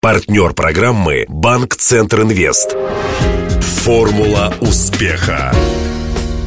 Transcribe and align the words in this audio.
Партнер 0.00 0.54
программы 0.54 1.24
«Банк 1.28 1.74
Центр 1.74 2.20
Инвест». 2.22 2.76
Формула 3.82 4.54
успеха. 4.60 5.52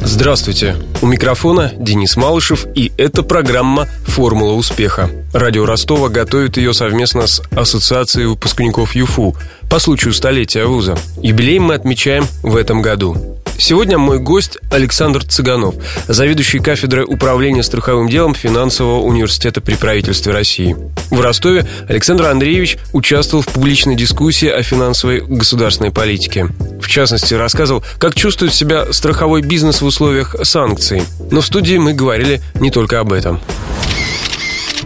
Здравствуйте. 0.00 0.76
У 1.02 1.06
микрофона 1.06 1.70
Денис 1.76 2.16
Малышев, 2.16 2.64
и 2.74 2.92
это 2.96 3.22
программа 3.22 3.88
«Формула 4.06 4.54
успеха». 4.54 5.10
Радио 5.34 5.66
Ростова 5.66 6.08
готовит 6.08 6.56
ее 6.56 6.72
совместно 6.72 7.26
с 7.26 7.42
Ассоциацией 7.50 8.28
выпускников 8.28 8.94
ЮФУ 8.94 9.36
по 9.68 9.78
случаю 9.78 10.14
столетия 10.14 10.64
вуза. 10.64 10.96
Юбилей 11.20 11.58
мы 11.58 11.74
отмечаем 11.74 12.24
в 12.42 12.56
этом 12.56 12.80
году. 12.80 13.31
Сегодня 13.62 13.96
мой 13.96 14.18
гость 14.18 14.58
Александр 14.72 15.22
Цыганов, 15.22 15.76
заведующий 16.08 16.58
кафедрой 16.58 17.04
управления 17.04 17.62
страховым 17.62 18.08
делом 18.08 18.34
Финансового 18.34 19.02
университета 19.02 19.60
при 19.60 19.76
правительстве 19.76 20.32
России. 20.32 20.76
В 21.10 21.20
Ростове 21.20 21.64
Александр 21.88 22.26
Андреевич 22.26 22.76
участвовал 22.92 23.44
в 23.44 23.46
публичной 23.46 23.94
дискуссии 23.94 24.48
о 24.48 24.64
финансовой 24.64 25.20
государственной 25.20 25.92
политике. 25.92 26.48
В 26.80 26.88
частности, 26.88 27.34
рассказывал, 27.34 27.84
как 27.98 28.16
чувствует 28.16 28.52
себя 28.52 28.92
страховой 28.92 29.42
бизнес 29.42 29.80
в 29.80 29.86
условиях 29.86 30.34
санкций. 30.42 31.04
Но 31.30 31.40
в 31.40 31.46
студии 31.46 31.76
мы 31.76 31.92
говорили 31.92 32.42
не 32.56 32.72
только 32.72 32.98
об 32.98 33.12
этом. 33.12 33.40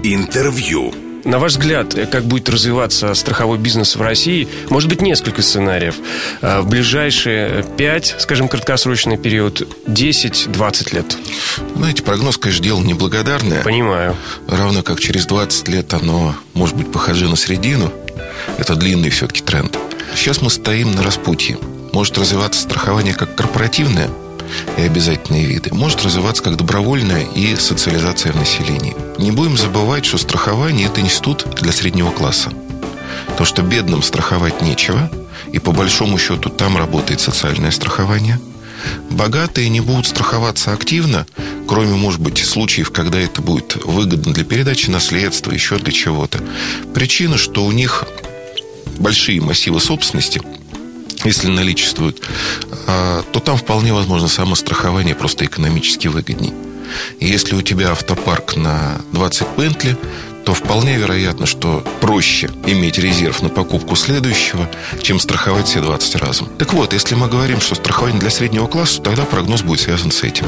Интервью. 0.03 0.93
На 1.27 1.41
ваш 1.41 1.53
взгляд, 1.53 1.93
как 2.12 2.25
будет 2.25 2.48
развиваться 2.48 3.12
страховой 3.15 3.59
бизнес 3.59 3.97
в 3.97 4.01
России? 4.01 4.47
Может 4.71 4.89
быть, 4.89 5.03
несколько 5.03 5.43
сценариев. 5.43 5.97
А, 6.41 6.62
в 6.62 6.69
ближайшие 6.69 7.65
5, 7.77 8.15
скажем, 8.19 8.47
краткосрочный 8.47 9.19
период, 9.19 9.62
10-20 9.89 10.95
лет. 10.95 11.17
Знаете, 11.75 12.05
прогноз, 12.05 12.39
конечно, 12.39 12.62
дело 12.62 12.81
неблагодарное. 12.81 13.65
Понимаю. 13.65 14.15
Равно 14.47 14.84
как 14.84 15.01
через 15.01 15.27
20 15.27 15.67
лет 15.67 15.93
оно, 15.95 16.37
может 16.55 16.77
быть, 16.77 16.93
похоже 16.93 17.29
на 17.29 17.37
середину. 17.37 17.93
Это 18.59 18.77
длинный 18.77 19.11
все-таки 19.11 19.43
тренд. 19.43 19.77
Сейчас 20.15 20.41
мы 20.43 20.48
стоим 20.48 20.93
на 20.93 21.03
распутье. 21.03 21.59
Может 21.93 22.19
развиваться 22.19 22.61
страхование 22.61 23.15
как 23.15 23.34
корпоративное– 23.34 24.09
и 24.77 24.83
обязательные 24.83 25.47
виды, 25.47 25.72
может 25.72 26.05
развиваться 26.05 26.42
как 26.42 26.56
добровольная 26.56 27.25
и 27.34 27.56
социализация 27.56 28.33
в 28.33 28.36
населении. 28.36 28.97
Не 29.19 29.30
будем 29.30 29.56
забывать, 29.56 30.05
что 30.05 30.19
страхование– 30.19 30.86
это 30.88 31.00
институт 31.00 31.47
для 31.61 31.72
среднего 31.72 32.11
класса. 32.11 32.53
То, 33.38 33.44
что 33.44 33.62
бедным 33.62 34.03
страховать 34.03 34.62
нечего, 34.62 35.11
и 35.53 35.58
по 35.58 35.72
большому 35.72 36.19
счету 36.19 36.50
там 36.50 36.77
работает 36.77 37.20
социальное 37.20 37.70
страхование. 37.70 38.41
Богатые 39.11 39.69
не 39.69 39.80
будут 39.80 40.06
страховаться 40.06 40.72
активно, 40.72 41.27
кроме, 41.66 41.94
может 41.94 42.20
быть, 42.20 42.38
случаев, 42.38 42.91
когда 42.91 43.19
это 43.19 43.42
будет 43.42 43.77
выгодно 43.84 44.33
для 44.33 44.44
передачи 44.44 44.91
наследства, 44.91 45.50
еще 45.50 45.78
для 45.78 45.92
чего-то. 45.92 46.41
Причина, 46.94 47.36
что 47.36 47.64
у 47.64 47.72
них 47.72 48.05
большие 48.98 49.41
массивы 49.41 49.81
собственности– 49.81 50.41
если 51.25 51.48
наличествует, 51.48 52.20
а, 52.86 53.22
то 53.33 53.41
там 53.41 53.56
вполне 53.56 53.92
возможно 53.92 54.28
самострахование 54.28 55.14
просто 55.14 55.45
экономически 55.45 56.09
выгодней. 56.09 56.53
Если 57.20 57.55
у 57.55 57.62
тебя 57.62 57.92
автопарк 57.92 58.56
на 58.56 59.00
20 59.12 59.48
Бентли, 59.56 59.97
то 60.47 60.55
вполне 60.55 60.97
вероятно, 60.97 61.44
что 61.44 61.83
проще 62.00 62.48
иметь 62.66 62.98
резерв 62.98 63.42
на 63.42 63.48
покупку 63.48 63.97
следующего, 63.97 64.70
чем 65.03 65.19
страховать 65.19 65.66
все 65.66 65.80
20 65.80 66.14
разом. 66.16 66.48
Так 66.56 66.72
вот, 66.72 66.92
если 66.92 67.16
мы 67.16 67.27
говорим, 67.27 67.61
что 67.61 67.75
страхование 67.75 68.20
для 68.20 68.30
среднего 68.30 68.69
класса, 68.69 69.03
тогда 69.03 69.25
прогноз 69.25 69.62
будет 69.62 69.80
связан 69.80 70.12
с 70.12 70.22
этим. 70.22 70.47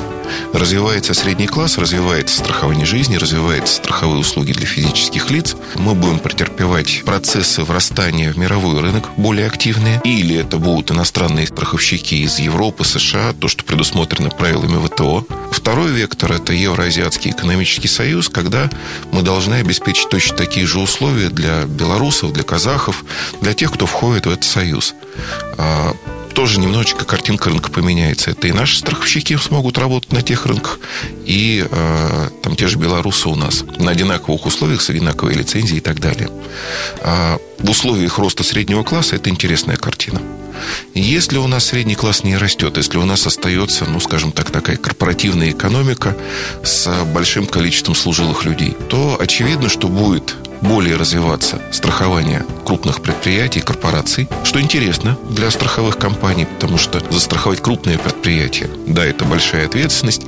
Развивается 0.52 1.14
средний 1.14 1.48
класс, 1.48 1.78
развивается 1.78 2.38
страхование 2.38 2.86
жизни, 2.86 3.16
развиваются 3.16 3.74
страховые 3.74 4.20
услуги 4.20 4.52
для 4.52 4.66
физических 4.66 5.32
лиц. 5.32 5.56
Мы 5.74 5.96
будем 5.96 6.20
претерпевать 6.20 7.02
процессы 7.04 7.64
врастания 7.64 8.32
в 8.32 8.38
мировой 8.38 8.80
рынок 8.80 9.08
более 9.16 9.48
активные. 9.48 10.00
Или 10.04 10.36
это 10.36 10.58
будут 10.58 10.92
иностранные 10.92 11.48
страховщики 11.48 12.14
из 12.14 12.38
Европы, 12.38 12.84
США, 12.84 13.32
то, 13.32 13.48
что 13.48 13.64
предусмотрено 13.64 14.30
правилами 14.30 14.80
ВТО. 14.86 15.26
Второй 15.50 15.90
вектор– 15.90 16.32
это 16.34 16.52
Евроазиатский 16.52 17.32
экономический 17.32 17.88
союз, 17.88 18.28
когда 18.28 18.70
мы 19.10 19.22
должны 19.22 19.56
обеспечить 19.56 19.87
обеспечить 19.88 20.10
точно 20.10 20.36
такие 20.36 20.66
же 20.66 20.80
условия 20.80 21.30
для 21.30 21.64
белорусов, 21.64 22.32
для 22.32 22.42
казахов, 22.44 23.04
для 23.40 23.54
тех, 23.54 23.72
кто 23.72 23.86
входит 23.86 24.26
в 24.26 24.30
этот 24.30 24.44
союз. 24.44 24.94
Тоже 26.38 26.60
немножечко 26.60 27.04
картинка 27.04 27.50
рынка 27.50 27.68
поменяется. 27.68 28.30
Это 28.30 28.46
и 28.46 28.52
наши 28.52 28.78
страховщики 28.78 29.36
смогут 29.36 29.76
работать 29.76 30.12
на 30.12 30.22
тех 30.22 30.46
рынках, 30.46 30.78
и 31.26 31.66
э, 31.68 32.28
там 32.44 32.54
те 32.54 32.68
же 32.68 32.78
белорусы 32.78 33.28
у 33.28 33.34
нас 33.34 33.64
на 33.76 33.90
одинаковых 33.90 34.46
условиях, 34.46 34.80
с 34.80 34.88
одинаковой 34.88 35.34
лицензией 35.34 35.78
и 35.78 35.80
так 35.80 35.98
далее. 35.98 36.30
А 37.00 37.38
в 37.58 37.68
условиях 37.68 38.20
роста 38.20 38.44
среднего 38.44 38.84
класса 38.84 39.16
это 39.16 39.30
интересная 39.30 39.74
картина. 39.74 40.22
Если 40.94 41.38
у 41.38 41.48
нас 41.48 41.66
средний 41.66 41.96
класс 41.96 42.22
не 42.22 42.36
растет, 42.36 42.76
если 42.76 42.98
у 42.98 43.04
нас 43.04 43.26
остается, 43.26 43.86
ну, 43.86 43.98
скажем 43.98 44.30
так, 44.30 44.52
такая 44.52 44.76
корпоративная 44.76 45.50
экономика 45.50 46.16
с 46.62 46.88
большим 47.12 47.46
количеством 47.46 47.96
служилых 47.96 48.44
людей, 48.44 48.76
то 48.88 49.16
очевидно, 49.20 49.68
что 49.68 49.88
будет 49.88 50.36
более 50.60 50.96
развиваться 50.96 51.60
страхование 51.72 52.44
крупных 52.64 53.00
предприятий, 53.00 53.60
корпораций, 53.60 54.28
что 54.44 54.60
интересно 54.60 55.16
для 55.30 55.50
страховых 55.50 55.98
компаний, 55.98 56.46
потому 56.46 56.78
что 56.78 57.00
застраховать 57.10 57.60
крупные 57.60 57.98
предприятия, 57.98 58.68
да, 58.86 59.04
это 59.04 59.24
большая 59.24 59.66
ответственность, 59.66 60.22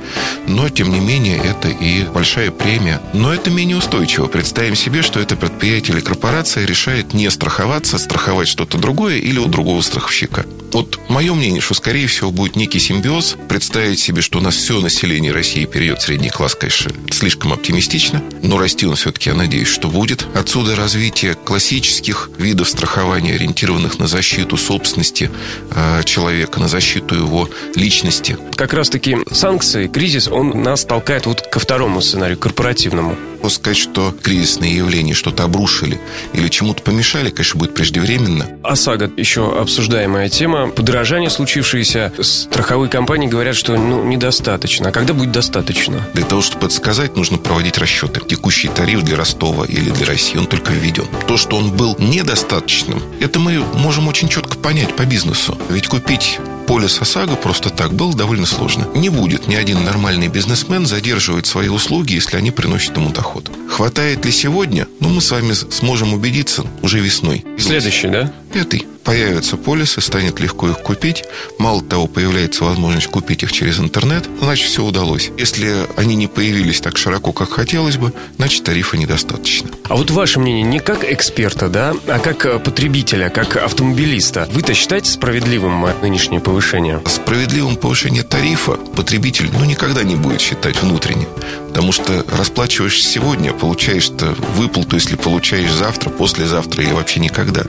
но, 0.47 0.69
тем 0.69 0.91
не 0.91 0.99
менее, 0.99 1.37
это 1.37 1.69
и 1.69 2.03
большая 2.03 2.51
премия. 2.51 3.01
Но 3.13 3.33
это 3.33 3.49
менее 3.49 3.77
устойчиво. 3.77 4.27
Представим 4.27 4.75
себе, 4.75 5.01
что 5.01 5.19
это 5.19 5.35
предприятие 5.35 5.97
или 5.97 6.03
корпорация 6.03 6.65
решает 6.65 7.13
не 7.13 7.29
страховаться, 7.29 7.97
страховать 7.97 8.47
что-то 8.47 8.77
другое 8.77 9.17
или 9.17 9.39
у 9.39 9.47
другого 9.47 9.81
страховщика. 9.81 10.45
Вот 10.71 10.99
мое 11.09 11.33
мнение, 11.33 11.61
что, 11.61 11.73
скорее 11.73 12.07
всего, 12.07 12.31
будет 12.31 12.55
некий 12.55 12.79
симбиоз. 12.79 13.35
Представить 13.49 13.99
себе, 13.99 14.21
что 14.21 14.39
у 14.39 14.41
нас 14.41 14.55
все 14.55 14.79
население 14.79 15.31
России 15.31 15.65
перейдет 15.65 15.99
в 15.99 16.03
средний 16.03 16.29
класс, 16.29 16.55
конечно, 16.55 16.91
слишком 17.11 17.51
оптимистично. 17.53 18.23
Но 18.41 18.57
расти 18.57 18.85
он 18.85 18.95
все-таки, 18.95 19.29
я 19.29 19.35
надеюсь, 19.35 19.67
что 19.67 19.89
будет. 19.89 20.25
Отсюда 20.33 20.75
развитие 20.75 21.33
классических 21.33 22.29
видов 22.37 22.69
страхования, 22.69 23.35
ориентированных 23.35 23.99
на 23.99 24.07
защиту 24.07 24.57
собственности 24.57 25.29
э, 25.71 26.03
человека, 26.05 26.59
на 26.59 26.67
защиту 26.67 27.15
его 27.15 27.49
личности. 27.75 28.37
Как 28.55 28.73
раз-таки 28.73 29.17
санкции, 29.31 29.87
кризис, 29.87 30.27
он 30.27 30.63
нас 30.63 30.85
толкает 30.85 31.25
вот 31.25 31.41
ко 31.41 31.59
второму 31.59 32.01
сценарию, 32.01 32.37
корпоративному. 32.37 33.17
Сказать, 33.49 33.77
что 33.77 34.15
кризисные 34.23 34.75
явления 34.75 35.13
что-то 35.13 35.43
обрушили 35.43 35.99
или 36.33 36.47
чему-то 36.47 36.81
помешали, 36.81 37.29
конечно, 37.29 37.59
будет 37.59 37.73
преждевременно. 37.73 38.47
ОСАГО 38.63 39.11
еще 39.17 39.59
обсуждаемая 39.59 40.29
тема. 40.29 40.69
Подорожание 40.69 41.29
случившееся. 41.29 42.13
Страховые 42.21 42.89
компании 42.89 43.27
говорят, 43.27 43.55
что 43.55 43.77
ну, 43.77 44.03
недостаточно. 44.03 44.89
А 44.89 44.91
когда 44.91 45.13
будет 45.13 45.31
достаточно? 45.31 46.01
Для 46.13 46.25
того, 46.25 46.41
чтобы 46.41 46.67
это 46.67 46.75
сказать, 46.75 47.15
нужно 47.15 47.37
проводить 47.37 47.77
расчеты. 47.77 48.21
Текущий 48.21 48.69
тариф 48.69 49.03
для 49.03 49.17
Ростова 49.17 49.65
или 49.65 49.89
для 49.91 50.05
России, 50.05 50.37
он 50.37 50.47
только 50.47 50.71
введен. 50.71 51.05
То, 51.27 51.37
что 51.37 51.57
он 51.57 51.71
был 51.71 51.95
недостаточным, 51.99 53.01
это 53.19 53.39
мы 53.39 53.59
можем 53.75 54.07
очень 54.07 54.29
четко 54.29 54.57
понять 54.57 54.95
по 54.95 55.05
бизнесу. 55.05 55.57
Ведь 55.69 55.87
купить 55.87 56.39
полис 56.61 57.01
ОСАГО 57.01 57.35
просто 57.35 57.69
так 57.69 57.93
было 57.93 58.15
довольно 58.15 58.45
сложно. 58.45 58.87
Не 58.95 59.09
будет 59.09 59.47
ни 59.47 59.55
один 59.55 59.83
нормальный 59.83 60.27
бизнесмен 60.27 60.85
задерживать 60.85 61.45
свои 61.45 61.67
услуги, 61.67 62.13
если 62.13 62.37
они 62.37 62.51
приносят 62.51 62.95
ему 62.95 63.09
доход. 63.09 63.51
Хватает 63.71 64.25
ли 64.25 64.31
сегодня? 64.31 64.85
Ну, 64.99 65.09
мы 65.09 65.21
с 65.21 65.31
вами 65.31 65.53
сможем 65.53 66.13
убедиться 66.13 66.65
уже 66.81 66.99
весной. 66.99 67.45
Следующий, 67.57 68.09
да? 68.09 68.31
Пятый 68.53 68.85
появятся 69.03 69.57
полисы, 69.57 70.01
станет 70.01 70.39
легко 70.39 70.69
их 70.69 70.79
купить. 70.79 71.23
Мало 71.57 71.81
того, 71.81 72.07
появляется 72.07 72.63
возможность 72.63 73.07
купить 73.07 73.43
их 73.43 73.51
через 73.51 73.79
интернет, 73.79 74.27
значит, 74.39 74.67
все 74.67 74.83
удалось. 74.83 75.31
Если 75.37 75.87
они 75.97 76.15
не 76.15 76.27
появились 76.27 76.81
так 76.81 76.97
широко, 76.97 77.31
как 77.31 77.51
хотелось 77.51 77.97
бы, 77.97 78.13
значит, 78.37 78.63
тарифа 78.63 78.97
недостаточно. 78.97 79.69
А 79.89 79.95
вот 79.95 80.11
ваше 80.11 80.39
мнение 80.39 80.63
не 80.63 80.79
как 80.79 81.03
эксперта, 81.03 81.67
да, 81.67 81.93
а 82.07 82.19
как 82.19 82.45
э, 82.45 82.59
потребителя, 82.59 83.29
как 83.29 83.57
автомобилиста. 83.57 84.47
Вы-то 84.51 84.73
считаете 84.73 85.09
справедливым 85.09 85.85
нынешнее 86.01 86.39
повышение? 86.39 87.01
Справедливым 87.05 87.75
повышение 87.75 88.23
тарифа 88.23 88.73
потребитель 88.73 89.49
ну, 89.51 89.65
никогда 89.65 90.03
не 90.03 90.15
будет 90.15 90.41
считать 90.41 90.81
внутренне. 90.81 91.27
Потому 91.69 91.91
что 91.91 92.25
расплачиваешься 92.37 93.07
сегодня, 93.07 93.53
получаешь-то 93.61 94.35
выплату, 94.55 94.95
если 94.95 95.15
получаешь 95.15 95.71
завтра, 95.71 96.09
послезавтра 96.09 96.83
или 96.83 96.91
вообще 96.91 97.19
никогда. 97.19 97.63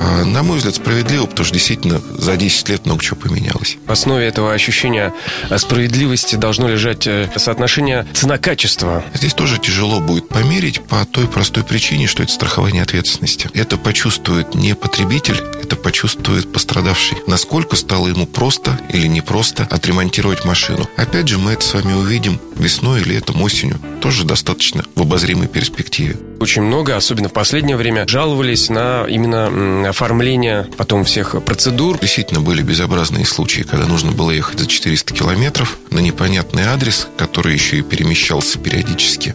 А, 0.00 0.24
на 0.24 0.42
мой 0.42 0.56
взгляд, 0.56 0.74
справедливо, 0.76 1.26
потому 1.26 1.44
что 1.44 1.54
действительно 1.54 2.00
за 2.16 2.36
10 2.36 2.70
лет 2.70 2.86
много 2.86 3.02
чего 3.04 3.16
поменялось. 3.16 3.76
В 3.86 3.92
основе 3.92 4.26
этого 4.26 4.54
ощущения 4.54 5.12
справедливости 5.58 6.36
должно 6.36 6.68
лежать 6.68 7.06
э, 7.06 7.28
соотношение 7.36 8.06
цена-качество. 8.14 9.04
Здесь 9.12 9.34
тоже 9.34 9.58
тяжело 9.58 10.00
будет 10.00 10.26
померить 10.28 10.80
по 10.80 11.04
той 11.04 11.28
простой 11.28 11.64
причине, 11.64 12.06
что 12.06 12.22
это 12.22 12.32
страхование 12.32 12.82
ответственности. 12.82 13.50
Это 13.52 13.76
почувствует 13.76 14.54
не 14.54 14.74
потребитель, 14.74 15.42
это 15.62 15.76
почувствует 15.76 16.50
пострадавший. 16.50 17.18
Насколько 17.26 17.76
стало 17.76 18.08
ему 18.08 18.26
просто 18.26 18.80
или 18.88 19.06
непросто 19.06 19.68
отремонтировать 19.70 20.46
машину. 20.46 20.88
Опять 20.96 21.28
же, 21.28 21.36
мы 21.36 21.52
это 21.52 21.62
с 21.62 21.74
вами 21.74 21.92
увидим 21.92 22.40
весной 22.56 23.02
летом 23.02 23.42
осенью, 23.42 23.78
тоже 24.06 24.22
достаточно 24.22 24.84
в 24.94 25.02
обозримой 25.02 25.48
перспективе. 25.48 26.16
очень 26.38 26.62
много, 26.62 26.94
особенно 26.94 27.28
в 27.28 27.32
последнее 27.32 27.76
время, 27.76 28.06
жаловались 28.06 28.68
на 28.68 29.04
именно 29.08 29.88
оформление 29.88 30.68
потом 30.76 31.02
всех 31.02 31.42
процедур. 31.44 31.98
Действительно, 31.98 32.40
были 32.40 32.62
безобразные 32.62 33.26
случаи, 33.26 33.62
когда 33.62 33.84
нужно 33.86 34.12
было 34.12 34.30
ехать 34.30 34.60
за 34.60 34.68
400 34.68 35.12
километров 35.12 35.76
на 35.90 35.98
непонятный 35.98 36.62
адрес, 36.62 37.08
который 37.16 37.54
еще 37.54 37.78
и 37.78 37.82
перемещался 37.82 38.60
периодически, 38.60 39.34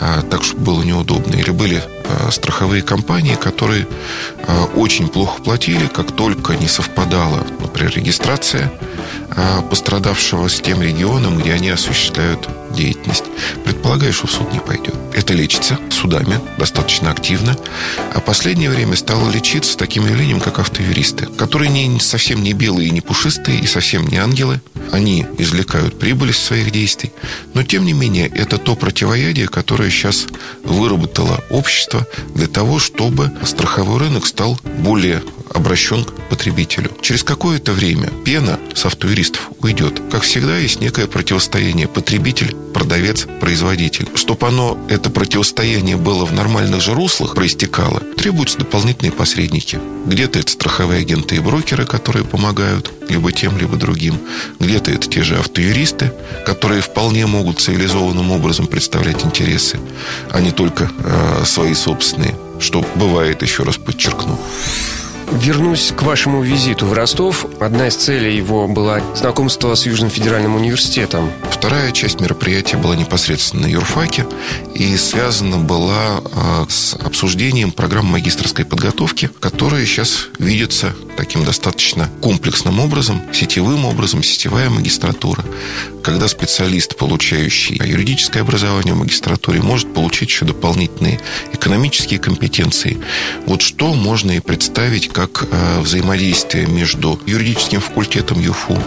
а, 0.00 0.22
так, 0.22 0.44
чтобы 0.44 0.62
было 0.62 0.82
неудобно. 0.82 1.34
Или 1.34 1.50
были 1.50 1.82
а, 2.08 2.30
страховые 2.30 2.80
компании, 2.80 3.34
которые 3.34 3.86
а, 4.46 4.64
очень 4.76 5.08
плохо 5.08 5.42
платили, 5.42 5.88
как 5.88 6.12
только 6.12 6.54
не 6.56 6.68
совпадала, 6.68 7.46
например, 7.60 7.92
регистрация 7.94 8.72
пострадавшего 9.68 10.48
с 10.48 10.62
тем 10.62 10.80
регионом, 10.80 11.38
где 11.38 11.52
они 11.52 11.68
осуществляют 11.68 12.48
деятельность. 12.76 13.24
Предполагаю, 13.64 14.12
что 14.12 14.26
в 14.26 14.30
суд 14.30 14.52
не 14.52 14.60
пойдет. 14.60 14.94
Это 15.14 15.32
лечится 15.32 15.78
судами 15.90 16.38
достаточно 16.58 17.10
активно. 17.10 17.56
А 18.14 18.20
последнее 18.20 18.70
время 18.70 18.96
стало 18.96 19.30
лечиться 19.30 19.76
таким 19.76 20.06
явлением, 20.06 20.40
как 20.40 20.58
автоюристы, 20.58 21.26
которые 21.26 21.70
не, 21.70 21.98
совсем 22.00 22.42
не 22.42 22.52
белые 22.52 22.88
и 22.88 22.92
не 22.92 23.00
пушистые, 23.00 23.58
и 23.58 23.66
совсем 23.66 24.06
не 24.06 24.18
ангелы. 24.18 24.60
Они 24.92 25.26
извлекают 25.38 25.98
прибыль 25.98 26.30
из 26.30 26.38
своих 26.38 26.70
действий. 26.70 27.12
Но, 27.54 27.62
тем 27.62 27.84
не 27.84 27.92
менее, 27.92 28.28
это 28.28 28.58
то 28.58 28.76
противоядие, 28.76 29.48
которое 29.48 29.90
сейчас 29.90 30.26
выработало 30.62 31.42
общество 31.50 32.06
для 32.34 32.46
того, 32.46 32.78
чтобы 32.78 33.32
страховой 33.44 33.98
рынок 33.98 34.26
стал 34.26 34.58
более 34.78 35.22
обращен 35.56 36.04
к 36.04 36.12
потребителю. 36.28 36.90
Через 37.00 37.24
какое-то 37.24 37.72
время 37.72 38.08
пена 38.24 38.60
с 38.74 38.84
автоюристов 38.84 39.50
уйдет. 39.60 40.00
Как 40.10 40.22
всегда, 40.22 40.56
есть 40.58 40.80
некое 40.80 41.06
противостояние 41.06 41.88
потребитель, 41.88 42.54
продавец, 42.74 43.26
производитель. 43.40 44.08
Чтобы 44.14 44.46
оно, 44.46 44.78
это 44.88 45.10
противостояние 45.10 45.96
было 45.96 46.24
в 46.24 46.32
нормальных 46.32 46.82
же 46.82 46.94
руслах, 46.94 47.34
проистекало, 47.34 48.00
требуются 48.16 48.58
дополнительные 48.58 49.12
посредники. 49.12 49.78
Где-то 50.06 50.38
это 50.38 50.52
страховые 50.52 51.00
агенты 51.00 51.36
и 51.36 51.40
брокеры, 51.40 51.86
которые 51.86 52.24
помогают 52.24 52.92
либо 53.08 53.32
тем, 53.32 53.58
либо 53.58 53.76
другим. 53.76 54.18
Где-то 54.60 54.90
это 54.90 55.08
те 55.08 55.22
же 55.22 55.38
автоюристы, 55.38 56.12
которые 56.44 56.82
вполне 56.82 57.26
могут 57.26 57.60
цивилизованным 57.60 58.30
образом 58.30 58.66
представлять 58.66 59.24
интересы, 59.24 59.78
а 60.30 60.40
не 60.40 60.50
только 60.50 60.90
э, 60.98 61.44
свои 61.44 61.74
собственные, 61.74 62.36
что 62.60 62.84
бывает, 62.96 63.42
еще 63.42 63.62
раз 63.62 63.76
подчеркну. 63.76 64.38
Вернусь 65.32 65.92
к 65.96 66.02
вашему 66.02 66.42
визиту 66.42 66.86
в 66.86 66.92
Ростов. 66.92 67.46
Одна 67.60 67.88
из 67.88 67.96
целей 67.96 68.36
его 68.36 68.68
была 68.68 69.00
знакомство 69.14 69.74
с 69.74 69.84
Южным 69.86 70.08
федеральным 70.08 70.54
университетом. 70.54 71.30
Вторая 71.50 71.90
часть 71.90 72.20
мероприятия 72.20 72.76
была 72.76 72.94
непосредственно 72.94 73.62
на 73.62 73.66
юрфаке 73.66 74.24
и 74.74 74.96
связана 74.96 75.56
была 75.56 76.20
а, 76.32 76.66
с 76.68 76.94
обсуждением 76.94 77.72
программы 77.72 78.12
магистрской 78.12 78.64
подготовки, 78.64 79.28
которая 79.40 79.84
сейчас 79.84 80.28
видится 80.38 80.94
таким 81.16 81.44
достаточно 81.44 82.08
комплексным 82.20 82.78
образом, 82.78 83.20
сетевым 83.32 83.84
образом, 83.84 84.22
сетевая 84.22 84.70
магистратура, 84.70 85.44
когда 86.02 86.28
специалист, 86.28 86.96
получающий 86.96 87.76
юридическое 87.84 88.42
образование 88.42 88.94
в 88.94 88.98
магистратуре, 88.98 89.60
может 89.60 89.92
получить 89.92 90.28
еще 90.28 90.44
дополнительные 90.44 91.20
экономические 91.52 92.20
компетенции. 92.20 92.98
Вот 93.46 93.62
что 93.62 93.94
можно 93.94 94.32
и 94.32 94.40
представить 94.40 95.08
как 95.16 95.46
э, 95.50 95.80
взаимодействие 95.80 96.66
между 96.66 97.18
юридическим 97.24 97.80
факультетом 97.80 98.38
ЮФУ 98.38 98.78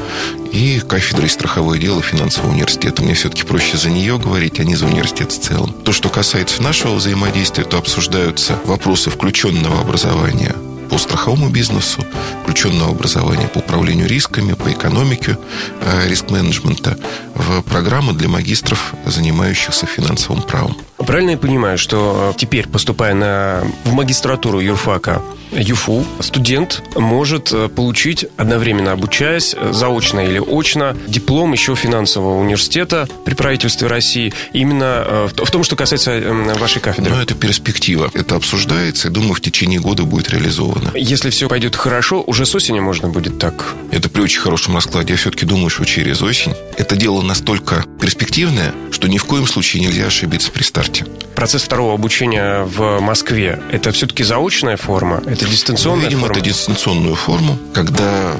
и 0.51 0.79
кафедрой 0.79 1.27
страховое 1.27 1.79
дело 1.79 2.03
финансового 2.03 2.51
университета. 2.51 3.01
Мне 3.01 3.15
все-таки 3.15 3.41
проще 3.41 3.77
за 3.77 3.89
нее 3.89 4.19
говорить, 4.19 4.59
а 4.59 4.63
не 4.63 4.75
за 4.75 4.85
университет 4.85 5.31
в 5.31 5.41
целом. 5.41 5.73
То, 5.83 5.91
что 5.91 6.09
касается 6.09 6.61
нашего 6.61 6.93
взаимодействия, 6.93 7.63
то 7.63 7.79
обсуждаются 7.79 8.59
вопросы 8.65 9.09
включенного 9.09 9.81
образования 9.81 10.55
по 10.89 10.97
страховому 10.97 11.49
бизнесу, 11.49 12.03
включенного 12.43 12.91
образования 12.91 13.47
по 13.47 13.59
управлению 13.59 14.07
рисками, 14.07 14.53
по 14.53 14.71
экономике 14.71 15.37
э, 15.81 16.07
риск-менеджмента 16.09 16.97
в 17.35 17.61
программы 17.61 18.13
для 18.13 18.27
магистров, 18.27 18.93
занимающихся 19.05 19.85
финансовым 19.85 20.41
правом. 20.41 20.75
Правильно 20.97 21.31
я 21.31 21.37
понимаю, 21.37 21.77
что 21.77 22.31
э, 22.33 22.37
теперь, 22.37 22.67
поступая 22.67 23.13
на, 23.13 23.63
в 23.83 23.93
магистратуру 23.93 24.59
юрфака 24.59 25.21
ЮФУ, 25.51 26.05
студент 26.19 26.83
может 26.95 27.51
э, 27.51 27.69
получить, 27.69 28.25
одновременно 28.37 28.91
обучаясь, 28.91 29.55
заочно 29.71 30.19
или 30.19 30.39
очно, 30.39 30.95
диплом 31.07 31.53
еще 31.53 31.75
финансового 31.75 32.39
университета 32.39 33.07
при 33.25 33.33
правительстве 33.33 33.87
России, 33.87 34.33
именно 34.53 35.29
в 35.35 35.51
том, 35.51 35.63
что 35.63 35.75
касается 35.75 36.11
эм, 36.11 36.53
вашей 36.55 36.81
кафедры? 36.81 37.15
Ну, 37.15 37.21
это 37.21 37.33
перспектива. 37.33 38.11
Это 38.13 38.35
обсуждается, 38.35 39.07
и, 39.07 39.11
думаю, 39.11 39.33
в 39.33 39.41
течение 39.41 39.79
года 39.79 40.03
будет 40.03 40.29
реализовано. 40.29 40.78
Если 40.95 41.29
все 41.29 41.47
пойдет 41.47 41.75
хорошо, 41.75 42.23
уже 42.25 42.45
с 42.45 42.55
осени 42.55 42.79
можно 42.79 43.07
будет 43.09 43.39
так? 43.39 43.75
Это 43.91 44.09
при 44.09 44.21
очень 44.21 44.39
хорошем 44.39 44.75
раскладе. 44.75 45.13
Я 45.13 45.17
все-таки 45.17 45.45
думаю, 45.45 45.69
что 45.69 45.85
через 45.85 46.21
осень. 46.21 46.53
Это 46.77 46.95
дело 46.95 47.21
настолько 47.21 47.85
перспективное, 47.99 48.73
что 48.91 49.07
ни 49.07 49.17
в 49.17 49.25
коем 49.25 49.47
случае 49.47 49.83
нельзя 49.83 50.05
ошибиться 50.07 50.51
при 50.51 50.63
старте. 50.63 51.05
Процесс 51.35 51.63
второго 51.63 51.93
обучения 51.93 52.63
в 52.63 52.99
Москве– 52.99 53.61
это 53.71 53.91
все-таки 53.91 54.23
заочная 54.23 54.77
форма? 54.77 55.21
Это 55.25 55.45
дистанционная 55.45 55.97
Мы 55.99 56.05
видим 56.05 56.19
форма? 56.19 56.35
это 56.35 56.45
дистанционную 56.45 57.15
форму, 57.15 57.57
когда 57.73 58.35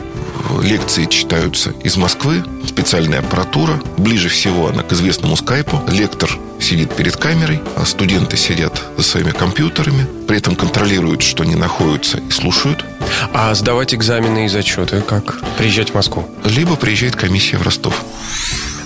лекции 0.62 1.06
читаются 1.06 1.72
из 1.84 1.98
Москвы, 1.98 2.44
специальная 2.68 3.20
аппаратура. 3.20 3.82
Ближе 3.98 4.30
всего 4.30 4.68
она 4.68 4.84
к 4.84 4.92
известному 4.94 5.36
скайпу. 5.36 5.82
Лектор 5.90 6.30
сидит 6.60 6.94
перед 6.96 7.16
камерой, 7.16 7.62
а 7.76 7.86
студенты 7.86 8.36
сидят 8.38 8.82
за 8.98 9.04
своими 9.04 9.32
компьютерами, 9.32 10.06
при 10.28 10.38
этом 10.38 10.56
контролируют, 10.56 11.22
что 11.22 11.44
они 11.44 11.56
находятся 11.56 12.20
слушают. 12.34 12.86
А 13.34 13.54
сдавать 13.54 13.94
экзамены 13.94 14.46
и 14.46 14.50
зачеты 14.50 15.02
как? 15.02 15.40
Приезжать 15.58 15.92
в 15.92 15.96
Москву? 15.96 16.28
Либо 16.46 16.76
приезжает 16.76 17.16
комиссия 17.16 17.58
в 17.58 17.64
Ростов. 17.64 18.04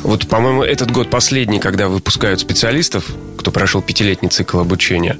Вот, 0.03 0.27
по-моему, 0.27 0.63
этот 0.63 0.91
год 0.91 1.09
последний, 1.09 1.59
когда 1.59 1.87
выпускают 1.87 2.41
специалистов, 2.41 3.05
кто 3.37 3.51
прошел 3.51 3.81
пятилетний 3.81 4.29
цикл 4.29 4.59
обучения. 4.59 5.17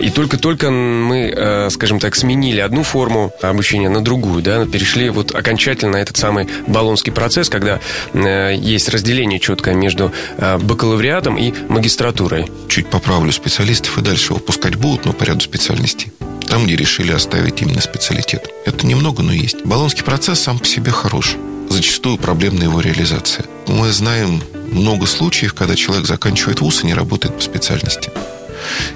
И 0.00 0.10
только-только 0.10 0.70
мы, 0.70 1.32
э, 1.36 1.70
скажем 1.70 2.00
так, 2.00 2.14
сменили 2.16 2.60
одну 2.60 2.82
форму 2.82 3.32
обучения 3.42 3.90
на 3.90 4.02
другую, 4.02 4.42
да, 4.42 4.64
перешли 4.64 5.10
вот 5.10 5.34
окончательно 5.34 5.96
этот 5.96 6.16
самый 6.16 6.48
баллонский 6.66 7.12
процесс, 7.12 7.50
когда 7.50 7.80
э, 8.14 8.54
есть 8.56 8.88
разделение 8.88 9.38
четкое 9.38 9.74
между 9.74 10.12
э, 10.38 10.58
бакалавриатом 10.58 11.36
и 11.36 11.52
магистратурой. 11.68 12.50
Чуть 12.68 12.88
поправлю, 12.88 13.32
специалистов 13.32 13.98
и 13.98 14.00
дальше 14.00 14.32
выпускать 14.32 14.76
будут, 14.76 15.04
но 15.04 15.12
по 15.12 15.24
ряду 15.24 15.40
специальностей. 15.40 16.12
Там, 16.48 16.64
где 16.64 16.76
решили 16.76 17.12
оставить 17.12 17.62
именно 17.62 17.80
специалитет. 17.80 18.48
Это 18.64 18.86
немного, 18.86 19.22
но 19.22 19.32
есть. 19.32 19.64
Баллонский 19.64 20.04
процесс 20.04 20.40
сам 20.40 20.58
по 20.58 20.66
себе 20.66 20.90
хорош 20.90 21.36
зачастую 21.68 22.16
проблемна 22.16 22.64
его 22.64 22.80
реализация. 22.80 23.44
Мы 23.66 23.92
знаем 23.92 24.42
много 24.70 25.06
случаев, 25.06 25.54
когда 25.54 25.74
человек 25.74 26.06
заканчивает 26.06 26.60
вуз 26.60 26.82
и 26.82 26.86
не 26.86 26.94
работает 26.94 27.36
по 27.36 27.42
специальности. 27.42 28.10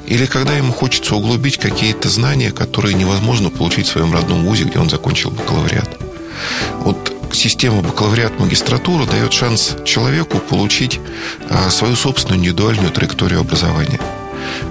Или 0.06 0.26
когда 0.26 0.56
ему 0.56 0.72
хочется 0.72 1.14
углубить 1.14 1.58
какие-то 1.58 2.08
знания, 2.08 2.50
которые 2.50 2.94
невозможно 2.94 3.50
получить 3.50 3.86
в 3.86 3.90
своем 3.90 4.12
родном 4.12 4.44
вузе, 4.44 4.64
где 4.64 4.78
он 4.78 4.88
закончил 4.88 5.30
бакалавриат. 5.30 6.00
Вот 6.80 7.12
система 7.32 7.82
бакалавриат-магистратура 7.82 9.06
дает 9.06 9.32
шанс 9.32 9.76
человеку 9.84 10.38
получить 10.38 11.00
а, 11.48 11.70
свою 11.70 11.94
собственную 11.96 12.38
индивидуальную 12.40 12.90
траекторию 12.90 13.40
образования– 13.40 14.00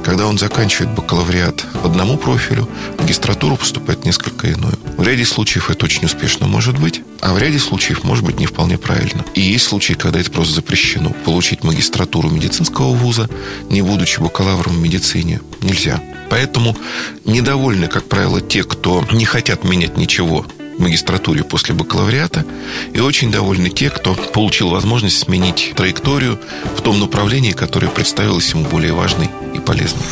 когда 0.03 0.27
он 0.27 0.37
заканчивает 0.37 0.93
бакалавриат 0.95 1.65
по 1.81 1.87
одному 1.89 2.17
профилю, 2.17 2.67
магистратуру 2.97 3.57
поступает 3.57 4.05
несколько 4.05 4.47
иную. 4.47 4.77
В 4.97 5.03
ряде 5.03 5.25
случаев 5.25 5.69
это 5.69 5.85
очень 5.85 6.05
успешно 6.05 6.47
может 6.47 6.77
быть, 6.77 7.01
а 7.21 7.33
в 7.33 7.37
ряде 7.37 7.59
случаев 7.59 8.03
может 8.03 8.23
быть 8.23 8.39
не 8.39 8.45
вполне 8.45 8.77
правильно. 8.77 9.25
И 9.33 9.41
есть 9.41 9.65
случаи, 9.65 9.93
когда 9.93 10.19
это 10.19 10.31
просто 10.31 10.55
запрещено. 10.55 11.11
Получить 11.25 11.63
магистратуру 11.63 12.29
медицинского 12.29 12.93
вуза, 12.93 13.29
не 13.69 13.81
будучи 13.81 14.19
бакалавром 14.19 14.75
в 14.75 14.79
медицине, 14.79 15.41
нельзя. 15.61 16.01
Поэтому 16.29 16.77
недовольны, 17.25 17.87
как 17.87 18.07
правило, 18.07 18.39
те, 18.39 18.63
кто 18.63 19.05
не 19.11 19.25
хотят 19.25 19.63
менять 19.63 19.97
ничего 19.97 20.45
магистратуре 20.79 21.43
после 21.43 21.75
бакалавриата. 21.75 22.45
И 22.93 22.99
очень 22.99 23.31
довольны 23.31 23.69
те, 23.69 23.89
кто 23.89 24.15
получил 24.15 24.69
возможность 24.69 25.19
сменить 25.19 25.73
траекторию 25.75 26.39
в 26.75 26.81
том 26.81 26.99
направлении, 26.99 27.51
которое 27.51 27.87
представилось 27.87 28.49
ему 28.51 28.65
более 28.65 28.93
важной 28.93 29.29
и 29.53 29.59
полезной. 29.59 30.03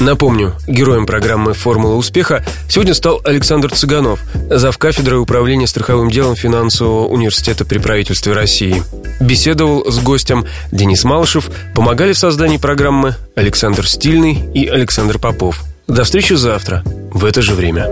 Напомню, 0.00 0.54
героем 0.66 1.06
программы 1.06 1.54
«Формула 1.54 1.94
успеха» 1.94 2.44
сегодня 2.68 2.92
стал 2.92 3.20
Александр 3.24 3.72
Цыганов, 3.72 4.20
зав. 4.50 4.76
кафедры 4.76 5.18
управления 5.18 5.68
страховым 5.68 6.10
делом 6.10 6.34
финансового 6.34 7.06
университета 7.06 7.64
при 7.64 7.78
правительстве 7.78 8.32
России. 8.32 8.82
Беседовал 9.20 9.90
с 9.90 10.00
гостем 10.00 10.44
Денис 10.72 11.04
Малышев, 11.04 11.50
помогали 11.74 12.14
в 12.14 12.18
создании 12.18 12.56
программы 12.56 13.14
Александр 13.36 13.86
Стильный 13.86 14.42
и 14.54 14.66
Александр 14.66 15.20
Попов. 15.20 15.62
До 15.86 16.02
встречи 16.02 16.32
завтра 16.32 16.82
в 17.12 17.24
это 17.24 17.40
же 17.40 17.54
время. 17.54 17.88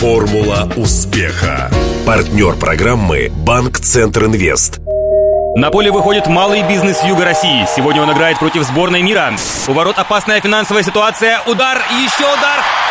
Формула 0.00 0.66
успеха. 0.76 1.70
Партнер 2.06 2.54
программы 2.54 3.30
«Банк 3.30 3.80
Центр 3.80 4.24
Инвест». 4.24 4.78
На 5.54 5.70
поле 5.70 5.90
выходит 5.90 6.26
малый 6.26 6.62
бизнес 6.62 7.04
Юга 7.04 7.26
России. 7.26 7.66
Сегодня 7.76 8.00
он 8.00 8.10
играет 8.10 8.38
против 8.38 8.62
сборной 8.62 9.02
мира. 9.02 9.34
У 9.68 9.72
ворот 9.74 9.98
опасная 9.98 10.40
финансовая 10.40 10.84
ситуация. 10.84 11.40
Удар, 11.46 11.82
еще 12.02 12.24
удар. 12.24 12.64